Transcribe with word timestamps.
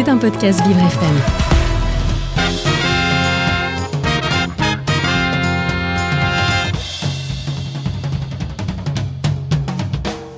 C'est 0.00 0.08
un 0.08 0.16
podcast 0.16 0.64
Vivre 0.64 0.78
FM. 0.78 1.16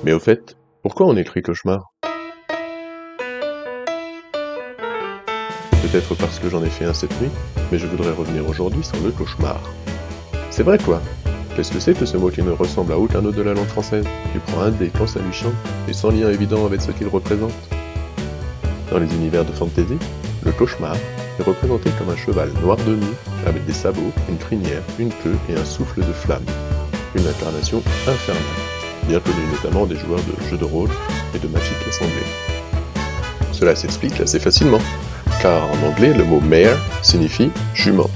Mais 0.03 0.13
au 0.13 0.19
fait, 0.19 0.57
pourquoi 0.81 1.05
on 1.05 1.15
écrit 1.15 1.43
cauchemar? 1.43 1.91
Peut-être 5.83 6.15
parce 6.15 6.39
que 6.39 6.49
j'en 6.49 6.63
ai 6.63 6.69
fait 6.71 6.85
un 6.85 6.95
cette 6.95 7.21
nuit, 7.21 7.29
mais 7.71 7.77
je 7.77 7.85
voudrais 7.85 8.13
revenir 8.13 8.49
aujourd'hui 8.49 8.83
sur 8.83 8.99
le 9.03 9.11
cauchemar. 9.11 9.59
C'est 10.49 10.63
vrai 10.63 10.79
quoi? 10.79 11.03
Qu'est-ce 11.55 11.71
que 11.71 11.79
c'est 11.79 11.93
que 11.93 12.07
ce 12.07 12.17
mot 12.17 12.31
qui 12.31 12.41
ne 12.41 12.49
ressemble 12.49 12.93
à 12.93 12.97
aucun 12.97 13.23
autre 13.25 13.37
de 13.37 13.43
la 13.43 13.53
langue 13.53 13.67
française, 13.67 14.07
qui 14.33 14.39
prend 14.39 14.61
un 14.61 14.71
dé 14.71 14.91
quand 14.97 15.05
ça 15.05 15.19
lui 15.19 15.31
chante, 15.31 15.53
et 15.87 15.93
sans 15.93 16.09
lien 16.09 16.31
évident 16.31 16.65
avec 16.65 16.81
ce 16.81 16.89
qu'il 16.89 17.09
représente? 17.09 17.53
Dans 18.91 18.99
les 18.99 19.13
univers 19.15 19.45
de 19.45 19.53
fantasy, 19.53 19.97
le 20.43 20.51
cauchemar 20.51 20.97
est 21.39 21.43
représenté 21.43 21.89
comme 21.97 22.09
un 22.09 22.17
cheval 22.17 22.51
noir 22.61 22.75
de 22.75 22.95
nuit, 22.95 23.15
avec 23.47 23.65
des 23.65 23.71
sabots, 23.71 24.11
une 24.27 24.37
crinière, 24.37 24.81
une 24.99 25.11
queue 25.23 25.37
et 25.49 25.55
un 25.57 25.63
souffle 25.63 26.01
de 26.01 26.11
flamme. 26.11 26.43
Une 27.15 27.25
incarnation 27.25 27.81
infernale, 28.05 28.43
bien 29.07 29.21
connue 29.21 29.47
notamment 29.49 29.85
des 29.85 29.95
joueurs 29.95 30.19
de 30.19 30.49
jeux 30.49 30.57
de 30.57 30.65
rôle 30.65 30.89
et 31.33 31.39
de 31.39 31.47
Magic 31.47 31.75
Assemblée. 31.87 32.11
Cela 33.53 33.77
s'explique 33.77 34.19
assez 34.19 34.39
facilement, 34.39 34.81
car 35.41 35.63
en 35.63 35.87
anglais 35.87 36.13
le 36.13 36.25
mot 36.25 36.41
mare 36.41 36.77
signifie 37.01 37.49
jument. 37.73 38.09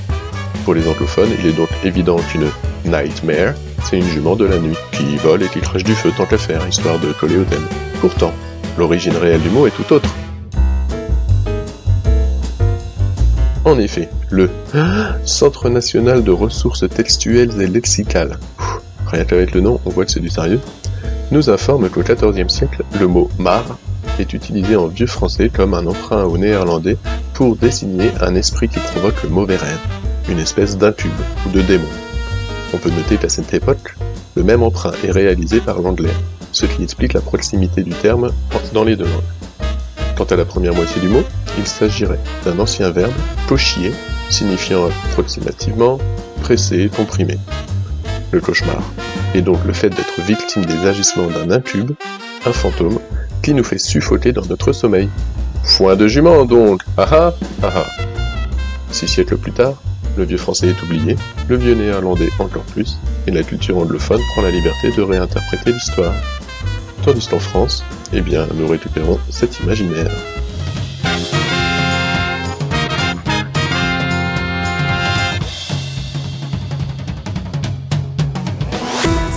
Pour 0.66 0.74
les 0.74 0.86
anglophones, 0.90 1.32
il 1.40 1.46
est 1.48 1.54
donc 1.54 1.70
évident 1.86 2.18
qu'une 2.18 2.50
nightmare, 2.84 3.54
c'est 3.86 3.98
une 3.98 4.10
jument 4.10 4.36
de 4.36 4.46
la 4.46 4.60
nuit, 4.60 4.76
qui 4.92 5.16
vole 5.18 5.44
et 5.44 5.48
qui 5.48 5.62
crache 5.62 5.86
du 5.86 5.96
feu 5.96 6.12
tant 6.18 6.26
qu'à 6.26 6.38
faire, 6.38 6.68
histoire 6.68 7.00
de 7.00 7.14
coller 7.14 7.38
au 7.38 7.46
thème. 7.46 7.66
Pourtant, 8.02 8.34
l'origine 8.78 9.16
réelle 9.16 9.42
du 9.42 9.50
mot 9.50 9.68
est 9.68 9.72
tout 9.72 9.94
autre. 9.94 10.10
En 13.66 13.80
effet, 13.80 14.10
le 14.30 14.52
Centre 15.26 15.70
national 15.70 16.24
de 16.24 16.30
ressources 16.30 16.88
textuelles 16.88 17.60
et 17.60 17.66
lexicales, 17.66 18.38
rien 19.08 19.26
qu'avec 19.26 19.56
le 19.56 19.62
nom, 19.62 19.80
on 19.86 19.90
voit 19.90 20.06
que 20.06 20.12
c'est 20.12 20.20
du 20.20 20.30
sérieux, 20.30 20.60
nous 21.32 21.50
informe 21.50 21.90
qu'au 21.90 22.04
XIVe 22.04 22.48
siècle, 22.48 22.84
le 23.00 23.08
mot 23.08 23.28
mar 23.40 23.80
est 24.20 24.34
utilisé 24.34 24.76
en 24.76 24.86
vieux 24.86 25.08
français 25.08 25.50
comme 25.50 25.74
un 25.74 25.88
emprunt 25.88 26.26
au 26.26 26.38
néerlandais 26.38 26.98
pour 27.34 27.56
désigner 27.56 28.12
un 28.22 28.36
esprit 28.36 28.70
qui 28.70 28.80
provoque 28.80 29.24
le 29.24 29.30
mauvais 29.30 29.58
rêve, 29.58 29.80
une 30.30 30.38
espèce 30.38 30.78
d'incube 30.78 31.12
ou 31.48 31.50
de 31.50 31.62
démon. 31.64 31.90
On 32.72 32.78
peut 32.78 32.92
noter 32.92 33.18
qu'à 33.18 33.30
cette 33.30 33.52
époque, 33.56 33.96
le 34.36 34.44
même 34.44 34.62
emprunt 34.62 34.94
est 35.04 35.12
réalisé 35.12 35.60
par 35.60 35.82
l'anglais, 35.82 36.14
ce 36.52 36.68
qui 36.68 36.84
explique 36.84 37.14
la 37.14 37.22
proximité 37.22 37.82
du 37.82 37.94
terme 37.94 38.32
dans 38.74 38.84
les 38.84 38.96
deux 38.96 39.06
langues. 39.06 39.45
Quant 40.16 40.26
à 40.26 40.36
la 40.36 40.46
première 40.46 40.74
moitié 40.74 41.02
du 41.02 41.10
mot, 41.10 41.24
il 41.58 41.68
s'agirait 41.68 42.20
d'un 42.46 42.58
ancien 42.60 42.90
verbe, 42.90 43.14
pochier, 43.48 43.92
signifiant 44.30 44.88
approximativement 45.10 46.00
pressé, 46.42 46.90
comprimé. 46.96 47.38
Le 48.32 48.40
cauchemar 48.40 48.82
est 49.34 49.42
donc 49.42 49.64
le 49.66 49.74
fait 49.74 49.90
d'être 49.90 50.22
victime 50.22 50.66
des 50.66 50.88
agissements 50.88 51.28
d'un 51.28 51.52
incube, 51.52 51.92
un 52.46 52.54
fantôme, 52.54 53.00
qui 53.44 53.54
nous 53.54 53.64
fait 53.64 53.78
suffoquer 53.78 54.32
dans 54.32 54.46
notre 54.46 54.72
sommeil. 54.72 55.10
Foin 55.64 55.96
de 55.96 56.08
jument 56.08 56.46
donc 56.46 56.82
Ah 56.98 57.08
ah 57.12 57.34
ah 57.64 57.72
ah 57.76 57.86
Six 58.92 59.08
siècles 59.08 59.38
plus 59.38 59.52
tard, 59.52 59.74
le 60.16 60.24
vieux 60.24 60.38
français 60.38 60.70
est 60.70 60.84
oublié, 60.84 61.18
le 61.50 61.58
vieux 61.58 61.76
néerlandais 61.76 62.30
encore 62.40 62.64
plus, 62.64 62.98
et 63.28 63.32
la 63.32 63.44
culture 63.44 63.78
anglophone 63.78 64.22
prend 64.34 64.44
la 64.44 64.52
liberté 64.52 64.92
de 64.96 65.02
réinterpréter 65.02 65.74
l'histoire. 65.74 66.14
Tandis 67.06 67.28
qu'en 67.28 67.38
France, 67.38 67.84
eh 68.14 68.22
bien, 68.22 68.48
nous 68.56 68.68
récupérons 68.68 69.20
cet 69.30 69.60
imaginaire. 69.60 70.10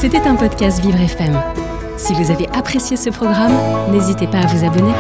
C'était 0.01 0.27
un 0.27 0.37
podcast 0.37 0.81
Vivre 0.81 0.99
FM. 0.99 1.39
Si 1.99 2.15
vous 2.15 2.31
avez 2.31 2.49
apprécié 2.55 2.97
ce 2.97 3.11
programme, 3.11 3.53
n'hésitez 3.93 4.27
pas 4.27 4.39
à 4.39 4.47
vous 4.47 4.65
abonner. 4.65 4.95